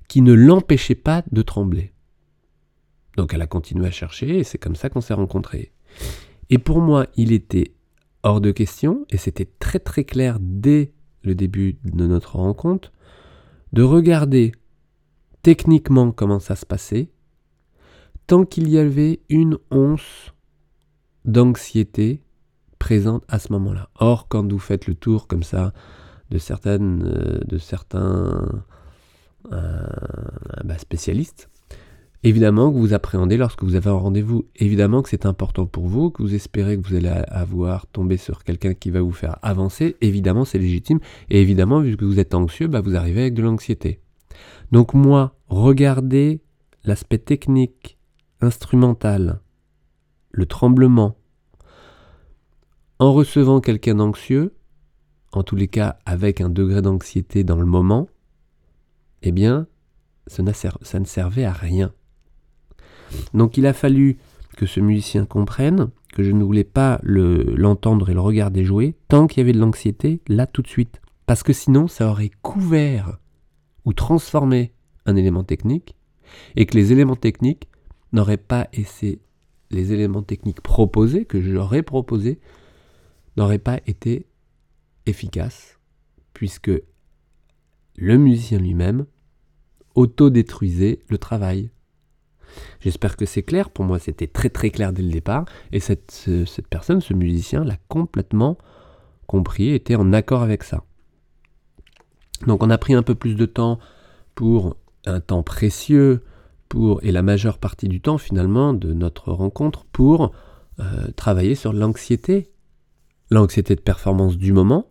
qui 0.09 0.23
ne 0.23 0.33
l'empêchaient 0.33 0.97
pas 0.97 1.23
de 1.31 1.43
trembler. 1.43 1.93
Donc 3.17 3.33
elle 3.33 3.43
a 3.43 3.47
continué 3.47 3.87
à 3.87 3.91
chercher 3.93 4.39
et 4.39 4.45
c'est 4.45 4.59
comme 4.59 4.77
ça 4.77 4.91
qu'on 4.91 5.01
s'est 5.01 5.15
rencontrés. 5.15 5.73
Et 6.51 6.59
pour 6.59 6.81
moi, 6.81 7.07
il 7.17 7.33
était 7.33 7.73
hors 8.23 8.41
de 8.41 8.51
question, 8.51 9.07
et 9.11 9.17
c'était 9.17 9.49
très 9.59 9.79
très 9.79 10.05
clair 10.05 10.39
dès 10.41 10.93
le 11.23 11.35
début 11.35 11.79
de 11.85 12.07
notre 12.07 12.37
rencontre, 12.37 12.93
de 13.73 13.83
regarder 13.83 14.53
techniquement 15.43 16.11
comment 16.11 16.41
ça 16.41 16.57
se 16.57 16.67
passait 16.67 17.11
tant 18.27 18.45
qu'il 18.45 18.69
y 18.69 18.79
avait 18.79 19.21
une 19.29 19.59
once 19.71 20.35
d'anxiété 21.25 22.23
présente 22.79 23.25
à 23.29 23.39
ce 23.39 23.53
moment-là. 23.53 23.89
Or, 23.97 24.29
quand 24.29 24.51
vous 24.51 24.59
faites 24.59 24.87
le 24.87 24.95
tour 24.95 25.27
comme 25.27 25.43
ça 25.43 25.73
de, 26.31 26.39
certaines, 26.39 27.03
euh, 27.05 27.41
de 27.47 27.59
certains 27.59 28.63
euh, 29.53 29.87
bah, 30.65 30.79
spécialistes, 30.79 31.49
évidemment 32.23 32.73
que 32.73 32.79
vous 32.79 32.95
appréhendez 32.95 33.37
lorsque 33.37 33.63
vous 33.63 33.75
avez 33.75 33.91
un 33.91 33.95
rendez-vous, 33.95 34.47
évidemment 34.57 35.03
que 35.03 35.09
c'est 35.09 35.27
important 35.27 35.67
pour 35.67 35.87
vous, 35.87 36.11
que 36.11 36.23
vous 36.23 36.35
espérez 36.35 36.77
que 36.77 36.87
vous 36.87 36.95
allez 36.95 37.09
avoir 37.09 37.87
tombé 37.87 38.17
sur 38.17 38.45
quelqu'un 38.45 38.75
qui 38.75 38.91
va 38.91 39.01
vous 39.01 39.13
faire 39.13 39.39
avancer, 39.43 39.97
évidemment 40.01 40.45
c'est 40.45 40.59
légitime, 40.59 41.01
et 41.31 41.41
évidemment 41.41 41.81
vu 41.81 41.97
que 41.97 42.05
vous 42.05 42.19
êtes 42.19 42.35
anxieux, 42.35 42.67
bah, 42.67 42.81
vous 42.81 42.97
arrivez 42.97 43.23
avec 43.23 43.35
de 43.35 43.43
l'anxiété. 43.43 44.01
Donc 44.73 44.95
moi, 44.95 45.37
regardez 45.49 46.43
l'aspect 46.85 47.19
technique 47.19 47.99
instrumental, 48.41 49.41
le 50.31 50.47
tremblement, 50.47 51.17
en 52.99 53.13
recevant 53.13 53.61
quelqu'un 53.61 53.97
d'anxieux, 53.97 54.55
en 55.33 55.43
tous 55.43 55.57
les 55.57 55.69
cas 55.69 55.99
avec 56.05 56.41
un 56.41 56.49
degré 56.49 56.83
d'anxiété 56.83 57.45
dans 57.45 57.61
le 57.61 57.67
moment, 57.67 58.09
eh 59.23 59.33
bien, 59.33 59.67
ça, 60.27 60.43
ne 60.43 61.05
servait 61.05 61.45
à 61.45 61.53
rien. 61.53 61.93
Donc 63.35 63.57
il 63.57 63.67
a 63.67 63.73
fallu 63.73 64.19
que 64.57 64.67
ce 64.67 64.81
musicien 64.81 65.25
comprenne 65.25 65.91
que 66.13 66.23
je 66.23 66.33
ne 66.33 66.43
voulais 66.43 66.65
pas 66.65 67.01
l'entendre 67.03 68.11
et 68.11 68.15
le 68.15 68.21
regarder 68.21 68.65
jouer 68.65 68.97
tant 69.09 69.27
qu'il 69.27 69.39
y 69.39 69.43
avait 69.43 69.53
de 69.53 69.61
l'anxiété 69.61 70.21
là 70.29 70.47
tout 70.47 70.63
de 70.63 70.69
suite. 70.69 71.01
Parce 71.27 71.43
que 71.43 71.53
sinon, 71.53 71.89
ça 71.89 72.09
aurait 72.11 72.31
couvert 72.43 73.19
ou 73.85 73.93
transformé 73.93 74.73
un 75.07 75.15
élément 75.17 75.45
technique 75.45 75.95
et 76.57 76.67
que 76.67 76.77
les 76.77 76.93
éléments 76.93 77.17
techniques 77.17 77.69
n'auraient 78.13 78.37
pas 78.37 78.69
été 78.73 79.21
les 79.71 79.93
éléments 79.93 80.23
techniques 80.23 80.63
proposés, 80.63 81.25
que 81.25 81.41
j'aurais 81.41 81.83
proposés, 81.83 82.41
n'auraient 83.37 83.59
pas 83.59 83.81
été 83.87 84.27
efficaces, 85.07 85.79
puisque 86.33 86.73
le 87.97 88.19
musicien 88.19 88.59
lui-même 88.59 89.07
autodétruisait 89.95 91.01
le 91.09 91.19
travail. 91.19 91.71
J'espère 92.81 93.17
que 93.17 93.27
c'est 93.27 93.43
clair, 93.43 93.71
pour 93.71 93.85
moi 93.85 93.99
c'était 93.99 94.27
très 94.27 94.51
très 94.51 94.71
clair 94.71 94.93
dès 94.93 95.03
le 95.03 95.11
départ, 95.11 95.45
et 95.73 95.81
cette, 95.81 96.29
cette 96.47 96.69
personne, 96.69 97.01
ce 97.01 97.15
musicien, 97.15 97.65
l'a 97.65 97.77
complètement 97.89 98.59
compris, 99.27 99.71
était 99.71 99.97
en 99.97 100.13
accord 100.13 100.43
avec 100.43 100.65
ça. 100.65 100.85
Donc 102.47 102.63
on 102.63 102.71
a 102.71 102.79
pris 102.79 102.95
un 102.95 103.03
peu 103.03 103.15
plus 103.15 103.35
de 103.35 103.47
temps 103.47 103.79
pour 104.35 104.77
un 105.07 105.21
temps 105.21 105.43
précieux 105.43 106.23
pour, 106.69 107.03
et 107.03 107.13
la 107.13 107.23
majeure 107.23 107.59
partie 107.59 107.89
du 107.89 108.01
temps 108.01 108.19
finalement 108.19 108.75
de 108.75 108.93
notre 108.93 109.33
rencontre 109.33 109.85
pour 109.87 110.33
euh, 110.81 111.11
travailler 111.17 111.55
sur 111.55 111.73
l'anxiété. 111.73 112.51
L'anxiété 113.31 113.75
de 113.75 113.81
performance 113.81 114.39
du 114.39 114.53
moment 114.53 114.91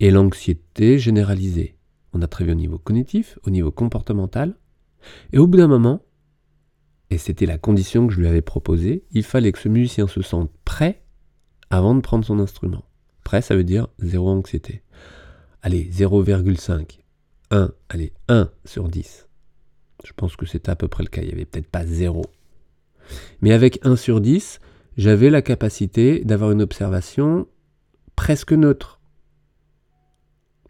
et 0.00 0.10
l'anxiété 0.10 0.98
généralisée. 0.98 1.76
On 2.12 2.20
a 2.20 2.26
travaillé 2.26 2.52
au 2.52 2.58
niveau 2.58 2.78
cognitif, 2.78 3.38
au 3.46 3.50
niveau 3.50 3.70
comportemental, 3.70 4.56
et 5.32 5.38
au 5.38 5.46
bout 5.46 5.56
d'un 5.58 5.68
moment, 5.68 6.02
et 7.10 7.18
c'était 7.18 7.46
la 7.46 7.58
condition 7.58 8.06
que 8.06 8.14
je 8.14 8.20
lui 8.20 8.28
avais 8.28 8.42
proposée, 8.42 9.04
il 9.10 9.24
fallait 9.24 9.52
que 9.52 9.58
ce 9.58 9.68
musicien 9.68 10.06
se 10.06 10.22
sente 10.22 10.50
prêt 10.64 11.02
avant 11.68 11.94
de 11.94 12.00
prendre 12.00 12.24
son 12.24 12.38
instrument. 12.38 12.84
Prêt, 13.24 13.42
ça 13.42 13.56
veut 13.56 13.64
dire 13.64 13.88
zéro 13.98 14.28
anxiété. 14.28 14.82
Allez, 15.62 15.90
0,5. 15.90 16.98
1, 17.50 17.72
allez, 17.88 18.12
1 18.28 18.50
sur 18.64 18.88
10. 18.88 19.28
Je 20.04 20.12
pense 20.14 20.36
que 20.36 20.46
c'était 20.46 20.70
à 20.70 20.76
peu 20.76 20.88
près 20.88 21.02
le 21.02 21.08
cas. 21.08 21.22
Il 21.22 21.28
n'y 21.28 21.34
avait 21.34 21.44
peut-être 21.44 21.68
pas 21.68 21.84
zéro. 21.84 22.24
Mais 23.40 23.52
avec 23.52 23.84
1 23.84 23.96
sur 23.96 24.20
10, 24.20 24.60
j'avais 24.96 25.30
la 25.30 25.42
capacité 25.42 26.24
d'avoir 26.24 26.52
une 26.52 26.62
observation 26.62 27.48
presque 28.16 28.52
neutre. 28.52 29.00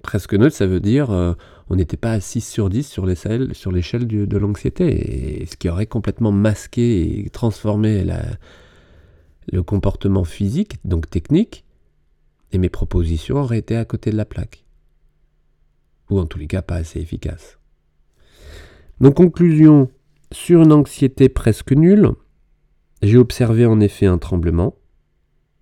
Presque 0.03 0.35
neutre, 0.35 0.57
ça 0.57 0.67
veut 0.67 0.81
dire 0.81 1.11
euh, 1.11 1.35
on 1.71 1.77
n'était 1.77 1.97
pas 1.97 2.13
à 2.13 2.21
6 2.21 2.41
sur 2.41 2.69
10 2.69 2.83
sur 2.83 3.07
l'échelle, 3.07 3.55
sur 3.55 3.71
l'échelle 3.71 4.09
de 4.09 4.37
l'anxiété, 4.37 5.47
ce 5.49 5.57
qui 5.57 5.69
aurait 5.69 5.87
complètement 5.87 6.33
masqué 6.33 7.21
et 7.21 7.31
transformé 7.31 8.05
le 9.53 9.63
comportement 9.63 10.25
physique, 10.25 10.79
donc 10.85 11.09
technique, 11.09 11.65
et 12.51 12.59
mes 12.59 12.69
propositions 12.69 13.37
auraient 13.37 13.59
été 13.59 13.77
à 13.77 13.85
côté 13.85 14.11
de 14.11 14.17
la 14.17 14.25
plaque. 14.25 14.65
Ou 16.11 16.19
en 16.19 16.27
tous 16.27 16.41
les 16.41 16.49
cas 16.49 16.61
pas 16.61 16.75
assez 16.75 16.99
efficaces. 16.99 17.61
Donc 19.01 19.15
conclusion, 19.15 19.89
sur 20.33 20.63
une 20.63 20.73
anxiété 20.73 21.29
presque 21.29 21.71
nulle, 21.71 22.11
j'ai 23.01 23.17
observé 23.17 23.65
en 23.65 23.79
effet 23.79 24.07
un 24.07 24.19
tremblement 24.19 24.75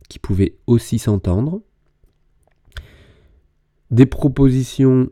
qui 0.08 0.18
pouvait 0.18 0.56
aussi 0.66 0.98
s'entendre. 0.98 1.60
Des 3.90 4.06
propositions 4.06 5.10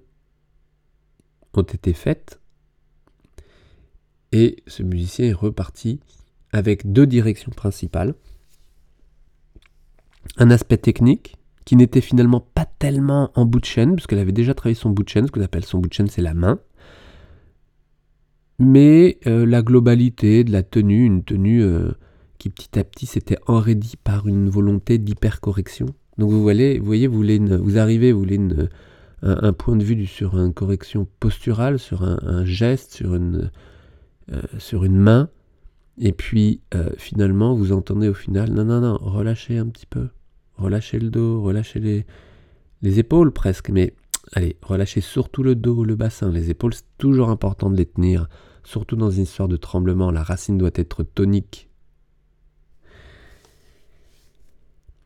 ont 1.59 1.63
été 1.63 1.93
faites 1.93 2.41
et 4.33 4.63
ce 4.67 4.83
musicien 4.83 5.27
est 5.27 5.33
reparti 5.33 6.01
avec 6.53 6.93
deux 6.93 7.07
directions 7.07 7.53
principales. 7.53 8.15
Un 10.37 10.51
aspect 10.51 10.77
technique, 10.77 11.37
qui 11.65 11.77
n'était 11.77 12.01
finalement 12.01 12.41
pas 12.41 12.65
tellement 12.79 13.31
en 13.35 13.45
bout 13.45 13.61
de 13.61 13.65
chaîne, 13.65 13.97
puisqu'elle 13.97 14.19
avait 14.19 14.33
déjà 14.33 14.55
travaillé 14.55 14.75
son 14.75 14.91
bout 14.91 15.03
de 15.03 15.09
chaîne, 15.09 15.27
ce 15.27 15.33
qu'on 15.33 15.43
appelle 15.43 15.65
son 15.65 15.79
bout 15.79 15.89
de 15.89 15.95
chaîne, 15.95 16.09
c'est 16.09 16.23
la 16.23 16.35
main. 16.35 16.61
Mais 18.59 19.19
euh, 19.27 19.45
la 19.45 19.63
globalité 19.63 20.45
de 20.45 20.53
la 20.53 20.63
tenue, 20.63 21.05
une 21.05 21.25
tenue 21.25 21.63
euh, 21.63 21.93
qui 22.39 22.51
petit 22.51 22.79
à 22.79 22.85
petit 22.85 23.07
s'était 23.07 23.39
enraidie 23.47 23.97
par 23.97 24.29
une 24.29 24.49
volonté 24.49 24.99
d'hypercorrection. 24.99 25.87
Donc 26.19 26.31
vous 26.31 26.41
voyez, 26.41 26.79
vous, 26.79 26.87
voyez, 26.87 27.07
vous, 27.07 27.17
voulez 27.17 27.39
vous 27.39 27.79
arrivez, 27.79 28.13
vous 28.13 28.21
voulez 28.21 28.39
un, 29.27 29.53
point 29.53 29.77
de 29.77 29.85
vue 29.85 30.07
sur 30.07 30.39
une 30.39 30.55
correction 30.55 31.07
posturale, 31.21 31.79
sur 31.79 32.03
un, 32.03 32.45
geste, 32.45 32.95
sur 32.95 33.15
une, 33.15 33.51
euh, 34.33 34.43
sur 34.59 34.85
une 34.85 34.97
main, 34.97 35.29
et 35.99 36.13
puis 36.13 36.61
finalement 36.97 37.55
vous 37.55 37.73
entendez 37.73 38.09
au 38.09 38.15
final, 38.15 38.51
non, 38.51 38.65
non, 38.65 38.81
non, 38.81 38.99
relâchez 39.01 39.59
un 39.59 39.67
petit 39.67 39.87
peu, 39.87 40.09
relâchez 40.57 40.99
le 40.99 41.11
dos, 41.11 41.43
relâchez 41.43 41.81
les, 41.81 42.07
les 42.83 42.99
épaules 42.99 43.33
presque, 43.33 43.71
mais 43.71 43.95
allez, 44.33 44.57
relâchez 44.63 45.01
surtout 45.01 45.43
le 45.43 45.55
dos, 45.55 45.85
le 45.85 45.97
bassin, 45.97 46.31
les 46.31 46.51
épaules, 46.51 46.75
c'est 46.75 46.85
toujours 46.99 47.31
important 47.31 47.71
de 47.71 47.77
les 47.77 47.87
tenir, 47.87 48.29
surtout 48.65 48.97
dans 48.97 49.11
une 49.11 49.23
histoire 49.23 49.49
de 49.49 49.57
tremblement, 49.57 50.11
la 50.11 50.23
racine 50.23 50.59
doit 50.59 50.71
être 50.75 51.03
tonique. 51.03 51.66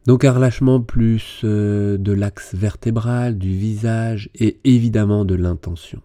Donc 0.07 0.25
un 0.25 0.33
relâchement 0.33 0.81
plus 0.81 1.43
euh, 1.45 1.99
de 1.99 2.13
l'axe 2.13 2.55
vertébral, 2.55 3.37
du 3.37 3.51
visage 3.51 4.31
et 4.35 4.59
évidemment 4.65 5.25
de 5.25 5.35
l'intention. 5.35 6.01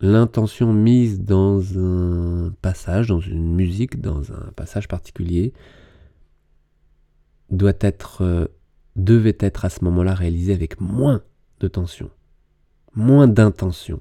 L'intention 0.00 0.72
mise 0.72 1.20
dans 1.20 1.78
un 1.78 2.52
passage, 2.60 3.08
dans 3.08 3.20
une 3.20 3.54
musique, 3.54 4.00
dans 4.00 4.32
un 4.32 4.52
passage 4.56 4.88
particulier, 4.88 5.54
doit 7.50 7.72
être, 7.80 8.22
euh, 8.22 8.46
devait 8.96 9.38
être 9.40 9.64
à 9.64 9.70
ce 9.70 9.84
moment-là 9.84 10.14
réalisée 10.14 10.52
avec 10.52 10.80
moins 10.80 11.22
de 11.60 11.68
tension, 11.68 12.10
moins 12.94 13.28
d'intention, 13.28 14.00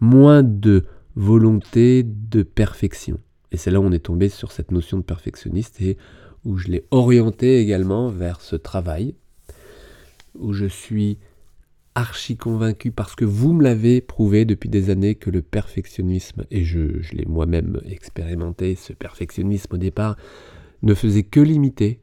moins 0.00 0.42
de 0.42 0.84
volonté 1.14 2.02
de 2.02 2.42
perfection. 2.42 3.18
Et 3.52 3.56
c'est 3.56 3.70
là 3.70 3.80
où 3.80 3.84
on 3.84 3.92
est 3.92 4.04
tombé 4.04 4.28
sur 4.28 4.50
cette 4.50 4.72
notion 4.72 4.98
de 4.98 5.02
perfectionniste 5.02 5.80
et 5.80 5.96
où 6.44 6.56
je 6.56 6.68
l'ai 6.68 6.84
orienté 6.90 7.58
également 7.58 8.08
vers 8.08 8.40
ce 8.40 8.56
travail, 8.56 9.14
où 10.38 10.52
je 10.52 10.66
suis 10.66 11.18
archi 11.94 12.36
convaincu 12.36 12.90
parce 12.90 13.14
que 13.14 13.24
vous 13.24 13.52
me 13.52 13.62
l'avez 13.62 14.00
prouvé 14.00 14.44
depuis 14.44 14.70
des 14.70 14.90
années 14.90 15.14
que 15.14 15.30
le 15.30 15.42
perfectionnisme, 15.42 16.44
et 16.50 16.64
je, 16.64 17.00
je 17.02 17.14
l'ai 17.14 17.26
moi-même 17.26 17.80
expérimenté, 17.84 18.74
ce 18.74 18.92
perfectionnisme 18.92 19.74
au 19.74 19.78
départ, 19.78 20.16
ne 20.82 20.94
faisait 20.94 21.22
que 21.22 21.40
limiter 21.40 22.00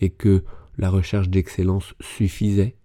et 0.00 0.10
que 0.10 0.42
la 0.76 0.90
recherche 0.90 1.28
d'excellence 1.28 1.94
suffisait. 2.00 2.76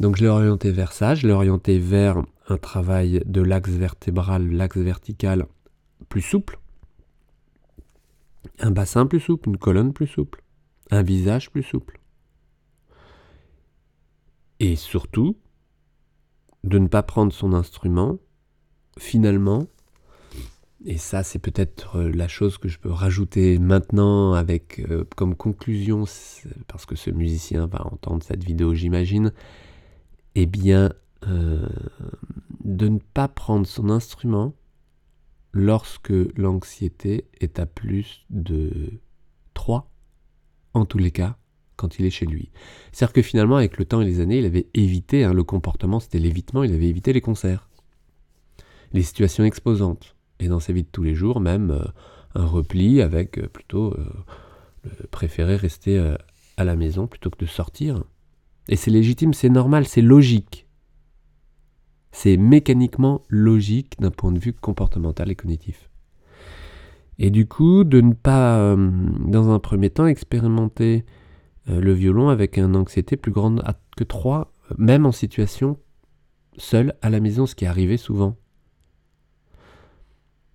Donc 0.00 0.16
je 0.16 0.22
l'ai 0.22 0.28
orienté 0.28 0.70
vers 0.70 0.92
ça, 0.92 1.14
je 1.14 1.26
l'ai 1.26 1.32
orienté 1.32 1.78
vers 1.78 2.22
un 2.48 2.56
travail 2.56 3.22
de 3.26 3.40
l'axe 3.40 3.70
vertébral, 3.70 4.50
l'axe 4.50 4.76
vertical 4.76 5.46
plus 6.08 6.22
souple, 6.22 6.58
un 8.58 8.70
bassin 8.70 9.06
plus 9.06 9.20
souple, 9.20 9.48
une 9.48 9.56
colonne 9.56 9.92
plus 9.92 10.06
souple, 10.06 10.42
un 10.90 11.02
visage 11.02 11.50
plus 11.50 11.62
souple. 11.62 12.00
Et 14.60 14.76
surtout, 14.76 15.36
de 16.62 16.78
ne 16.78 16.88
pas 16.88 17.02
prendre 17.02 17.32
son 17.32 17.52
instrument, 17.52 18.18
finalement, 18.98 19.66
et 20.84 20.98
ça 20.98 21.22
c'est 21.22 21.38
peut-être 21.38 21.96
euh, 21.96 22.10
la 22.12 22.28
chose 22.28 22.58
que 22.58 22.68
je 22.68 22.78
peux 22.78 22.90
rajouter 22.90 23.58
maintenant 23.58 24.34
avec 24.34 24.80
euh, 24.80 25.04
comme 25.16 25.34
conclusion, 25.34 26.04
parce 26.68 26.86
que 26.86 26.94
ce 26.94 27.10
musicien 27.10 27.66
va 27.66 27.86
entendre 27.86 28.22
cette 28.22 28.44
vidéo 28.44 28.74
j'imagine, 28.74 29.32
eh 30.34 30.46
bien 30.46 30.92
euh, 31.26 31.66
de 32.62 32.88
ne 32.88 32.98
pas 32.98 33.28
prendre 33.28 33.66
son 33.66 33.88
instrument 33.88 34.54
lorsque 35.54 36.12
l'anxiété 36.36 37.26
est 37.40 37.58
à 37.58 37.66
plus 37.66 38.26
de 38.28 39.00
3, 39.54 39.90
en 40.74 40.84
tous 40.84 40.98
les 40.98 41.12
cas, 41.12 41.38
quand 41.76 41.98
il 41.98 42.04
est 42.04 42.10
chez 42.10 42.26
lui. 42.26 42.50
C'est-à-dire 42.92 43.12
que 43.12 43.22
finalement, 43.22 43.56
avec 43.56 43.78
le 43.78 43.84
temps 43.84 44.00
et 44.00 44.04
les 44.04 44.20
années, 44.20 44.38
il 44.38 44.46
avait 44.46 44.66
évité, 44.74 45.24
hein, 45.24 45.32
le 45.32 45.44
comportement 45.44 46.00
c'était 46.00 46.18
l'évitement, 46.18 46.64
il 46.64 46.74
avait 46.74 46.88
évité 46.88 47.12
les 47.12 47.20
concerts, 47.20 47.68
les 48.92 49.02
situations 49.02 49.44
exposantes, 49.44 50.16
et 50.40 50.48
dans 50.48 50.60
sa 50.60 50.72
vie 50.72 50.82
de 50.82 50.88
tous 50.90 51.04
les 51.04 51.14
jours, 51.14 51.40
même 51.40 51.70
euh, 51.70 51.84
un 52.34 52.46
repli 52.46 53.00
avec 53.00 53.38
euh, 53.38 53.48
plutôt 53.48 53.96
préférer 55.10 55.56
rester 55.56 55.98
à 56.58 56.64
la 56.64 56.76
maison 56.76 57.06
plutôt 57.06 57.30
que 57.30 57.38
de 57.38 57.46
sortir. 57.46 58.04
Et 58.68 58.76
c'est 58.76 58.90
légitime, 58.90 59.32
c'est 59.32 59.48
normal, 59.48 59.86
c'est 59.86 60.02
logique. 60.02 60.63
C'est 62.14 62.36
mécaniquement 62.36 63.22
logique 63.28 63.96
d'un 63.98 64.12
point 64.12 64.30
de 64.30 64.38
vue 64.38 64.52
comportemental 64.52 65.32
et 65.32 65.34
cognitif. 65.34 65.90
Et 67.18 67.30
du 67.30 67.48
coup, 67.48 67.82
de 67.82 68.00
ne 68.00 68.14
pas, 68.14 68.56
euh, 68.60 68.76
dans 69.26 69.50
un 69.50 69.58
premier 69.58 69.90
temps, 69.90 70.06
expérimenter 70.06 71.04
euh, 71.68 71.80
le 71.80 71.92
violon 71.92 72.28
avec 72.28 72.56
une 72.56 72.76
anxiété 72.76 73.16
plus 73.16 73.32
grande 73.32 73.64
que 73.96 74.04
3, 74.04 74.54
même 74.78 75.06
en 75.06 75.12
situation 75.12 75.76
seule 76.56 76.94
à 77.02 77.10
la 77.10 77.18
maison, 77.18 77.46
ce 77.46 77.56
qui 77.56 77.66
arrivait 77.66 77.96
souvent. 77.96 78.36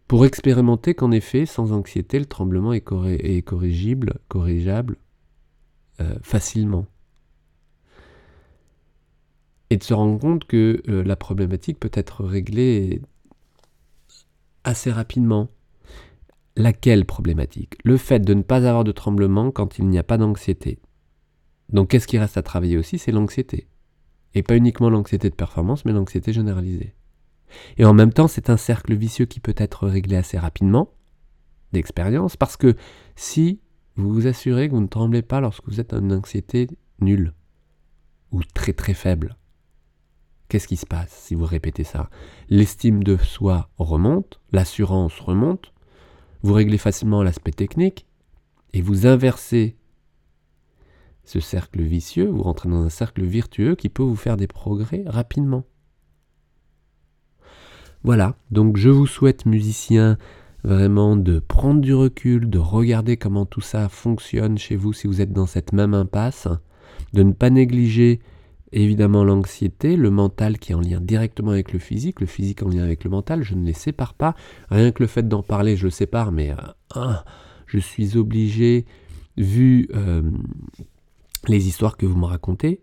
Pour 0.08 0.26
expérimenter 0.26 0.94
qu'en 0.94 1.12
effet, 1.12 1.46
sans 1.46 1.74
anxiété, 1.74 2.20
le 2.20 2.26
tremblement 2.26 2.72
est, 2.72 2.80
corrigeable 3.46 4.16
euh, 6.00 6.16
facilement 6.22 6.86
et 9.70 9.78
de 9.78 9.84
se 9.84 9.94
rendre 9.94 10.20
compte 10.20 10.46
que 10.46 10.82
euh, 10.90 11.04
la 11.04 11.16
problématique 11.16 11.80
peut 11.80 11.92
être 11.94 12.24
réglée 12.24 13.02
assez 14.64 14.92
rapidement. 14.92 15.50
Laquelle 16.56 17.06
problématique? 17.06 17.78
Le 17.84 17.98
fait 17.98 18.20
de 18.20 18.34
ne 18.34 18.42
pas 18.42 18.68
avoir 18.68 18.84
de 18.84 18.92
tremblement 18.92 19.52
quand 19.52 19.80
il 19.80 19.88
n'y 19.88 19.98
a 19.98 20.04
pas 20.04 20.18
d'anxiété. 20.18 20.80
Donc 21.70 21.90
qu'est-ce 21.90 22.08
qui 22.08 22.18
reste 22.18 22.38
à 22.38 22.44
travailler 22.44 22.78
aussi? 22.78 22.98
C'est 22.98 23.12
l'anxiété. 23.12 23.68
Et 24.34 24.44
pas 24.44 24.58
uniquement 24.58 24.90
l'anxiété 24.90 25.30
de 25.30 25.36
performance, 25.36 25.86
mais 25.86 25.92
l'anxiété 25.92 26.34
généralisée. 26.34 26.96
Et 27.78 27.86
en 27.86 27.94
même 27.94 28.14
temps, 28.14 28.28
c'est 28.28 28.50
un 28.50 28.58
cercle 28.58 28.94
vicieux 28.94 29.26
qui 29.26 29.40
peut 29.40 29.56
être 29.58 29.88
réglé 29.88 30.16
assez 30.16 30.38
rapidement, 30.38 30.94
d'expérience, 31.72 32.36
parce 32.36 32.58
que 32.58 32.76
si 33.16 33.60
vous 33.96 34.14
vous 34.14 34.28
assurez 34.28 34.68
que 34.68 34.74
vous 34.74 34.82
ne 34.82 34.88
tremblez 34.88 35.22
pas 35.22 35.40
lorsque 35.40 35.68
vous 35.68 35.80
êtes 35.80 35.94
en 35.94 36.10
anxiété 36.12 36.68
nulle, 37.00 37.34
ou 38.32 38.44
très 38.44 38.74
très 38.74 38.94
faible, 38.94 39.38
Qu'est-ce 40.50 40.68
qui 40.68 40.78
se 40.78 40.88
passe 40.88 41.12
si 41.12 41.36
vous 41.36 41.46
répétez 41.46 41.84
ça? 41.84 42.10
L'estime 42.50 43.04
de 43.04 43.18
soi 43.18 43.70
remonte, 43.78 44.42
l'assurance 44.52 45.20
remonte, 45.20 45.72
vous 46.42 46.54
réglez 46.54 46.80
facilement 46.80 47.22
l'aspect 47.22 47.52
technique 47.52 48.08
et 48.74 48.82
vous 48.82 49.06
inversez 49.06 49.78
ce 51.24 51.40
cercle 51.40 51.84
vicieux, 51.84 52.28
vous 52.28 52.42
rentrez 52.42 52.68
dans 52.68 52.82
un 52.82 52.90
cercle 52.90 53.24
virtueux 53.24 53.76
qui 53.76 53.90
peut 53.90 54.02
vous 54.02 54.16
faire 54.16 54.38
des 54.38 54.48
progrès 54.48 55.04
rapidement. 55.06 55.66
Voilà, 58.04 58.36
donc 58.50 58.78
je 58.78 58.90
vous 58.90 59.06
souhaite 59.06 59.46
musiciens 59.46 60.18
vraiment 60.64 61.16
de 61.16 61.38
prendre 61.38 61.82
du 61.82 61.94
recul, 61.94 62.50
de 62.50 62.58
regarder 62.58 63.18
comment 63.18 63.46
tout 63.46 63.62
ça 63.62 63.88
fonctionne 63.88 64.58
chez 64.58 64.76
vous 64.76 64.94
si 64.94 65.06
vous 65.06 65.22
êtes 65.22 65.32
dans 65.32 65.46
cette 65.46 65.74
même 65.74 65.94
impasse, 65.94 66.48
de 67.14 67.22
ne 67.22 67.34
pas 67.34 67.52
négliger 67.52 68.20
évidemment 68.72 69.24
l'anxiété, 69.24 69.96
le 69.96 70.10
mental 70.10 70.60
qui 70.60 70.72
est 70.72 70.76
en 70.76 70.82
lien 70.82 71.00
directement 71.00 71.52
avec 71.52 71.74
le 71.74 71.80
physique, 71.80 72.20
le 72.20 72.28
physique 72.28 72.64
en 72.64 72.70
lien 72.70 72.84
avec 72.84 73.04
le 73.04 73.10
mental, 73.10 73.44
je 73.44 73.56
ne 73.56 73.66
les 73.66 73.74
sépare 73.74 74.14
pas. 74.14 74.36
Rien 74.70 74.92
que 74.92 75.04
le 75.04 75.08
fait 75.08 75.28
d'en 75.28 75.44
parler, 75.44 75.76
je 75.76 75.86
le 75.86 75.90
sépare, 75.90 76.32
mais 76.32 76.52
euh, 76.52 76.56
ah, 76.96 77.26
je 77.66 77.80
suis 77.80 78.18
obligé, 78.18 78.86
vu 79.38 79.90
euh, 79.96 80.22
les 81.48 81.68
histoires 81.68 81.98
que 81.98 82.06
vous 82.06 82.18
me 82.18 82.26
racontez, 82.26 82.82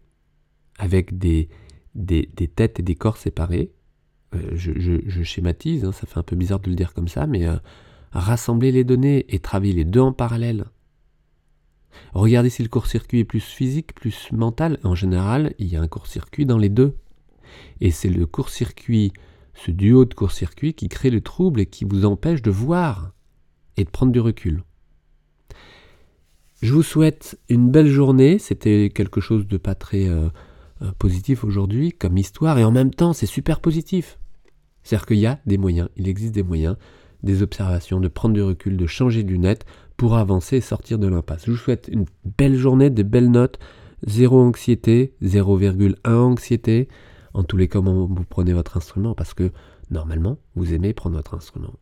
avec 0.79 1.17
des, 1.17 1.49
des, 1.95 2.27
têtes 2.55 2.81
et 2.81 2.83
des 2.83 2.95
corps 2.95 3.17
séparés, 3.17 3.73
euh, 4.35 4.51
je, 4.55 5.23
schématise, 5.23 5.85
hein, 5.85 5.93
ça 5.93 6.07
fait 6.07 6.19
un 6.19 6.23
peu 6.23 6.37
bizarre 6.37 6.61
de 6.61 6.69
le 6.69 6.77
dire 6.77 6.93
comme 6.95 7.09
ça, 7.09 7.27
mais 7.27 7.47
rassembler 8.13 8.73
les 8.73 8.85
données 8.85 9.25
et 9.29 9.39
travailler 9.39 9.73
les 9.73 9.85
deux 9.85 10.01
en 10.01 10.13
parallèle, 10.13 10.65
Regardez 12.15 12.51
si 12.51 12.63
le 12.63 12.69
court-circuit 12.69 13.21
est 13.21 13.25
plus 13.25 13.41
physique, 13.41 13.95
plus 13.95 14.31
mental. 14.33 14.79
En 14.85 14.95
général, 14.95 15.55
il 15.59 15.69
y 15.69 15.77
a 15.77 15.83
un 15.83 15.89
court-circuit 15.89 16.47
dans 16.47 16.59
les 16.59 16.69
deux. 16.69 16.97
Et 17.81 17.91
c'est 17.91 18.09
le 18.09 18.27
court-circuit, 18.27 19.13
ce 19.55 19.71
duo 19.71 20.05
de 20.05 20.15
court-circuit 20.15 20.75
qui 20.75 20.89
crée 20.89 21.11
le 21.11 21.21
trouble 21.21 21.61
et 21.61 21.67
qui 21.67 21.85
vous 21.85 22.05
empêche 22.05 22.43
de 22.43 22.51
voir 22.51 23.13
et 23.77 23.85
de 23.85 23.91
prendre 23.91 24.13
du 24.13 24.21
recul. 24.21 24.63
Je 26.63 26.73
vous 26.73 26.83
souhaite 26.83 27.39
une 27.49 27.71
belle 27.71 27.89
journée. 27.89 28.39
C'était 28.39 28.91
quelque 28.95 29.21
chose 29.21 29.47
de 29.47 29.57
pas 29.57 29.75
très 29.75 30.09
euh, 30.09 30.29
euh, 30.83 30.93
positif 30.99 31.45
aujourd'hui 31.45 31.93
comme 31.93 32.17
histoire 32.17 32.59
et 32.59 32.65
en 32.65 32.73
même 32.73 32.93
temps 32.93 33.13
c'est 33.13 33.27
super 33.27 33.61
positif. 33.61 34.19
C'est-à-dire 34.83 35.07
qu'il 35.07 35.19
y 35.19 35.27
a 35.27 35.41
des 35.47 35.59
moyens, 35.59 35.89
il 35.97 36.09
existe 36.09 36.35
des 36.35 36.43
moyens 36.43 36.77
des 37.23 37.43
observations, 37.43 38.01
de 38.01 38.09
prendre 38.09 38.35
du 38.35 38.43
recul, 38.43 38.77
de 38.77 38.87
changer 38.87 39.23
du 39.23 39.39
net 39.39 39.67
pour 39.97 40.17
avancer 40.17 40.57
et 40.57 40.61
sortir 40.61 40.99
de 40.99 41.07
l'impasse. 41.07 41.47
Je 41.47 41.53
vous 41.53 41.57
souhaite 41.57 41.89
une 41.91 42.07
belle 42.39 42.57
journée, 42.57 42.91
des 42.91 43.05
belles 43.05 43.31
notes, 43.31 43.59
zéro 44.07 44.41
anxiété, 44.41 45.15
0,1 45.23 45.97
anxiété. 46.15 46.89
En 47.35 47.43
tous 47.43 47.57
les 47.57 47.69
cas, 47.69 47.81
vous 47.81 48.09
prenez 48.29 48.53
votre 48.53 48.77
instrument 48.77 49.15
parce 49.15 49.35
que 49.35 49.51
normalement, 49.91 50.39
vous 50.55 50.73
aimez 50.73 50.93
prendre 50.93 51.17
votre 51.17 51.35
instrument. 51.35 51.75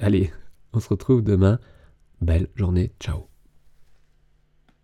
allez, 0.00 0.32
on 0.72 0.80
se 0.80 0.88
retrouve 0.88 1.22
demain. 1.22 1.58
Belle 2.20 2.48
journée, 2.54 2.92
ciao 3.00 3.31